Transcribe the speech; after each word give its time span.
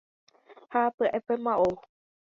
Ha 0.71 0.81
pya'épema 0.95 1.53
ou 1.65 1.73